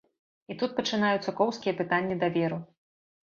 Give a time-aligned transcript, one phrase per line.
[0.53, 2.59] І тут пачынаюцца коўзкія пытанні даверу.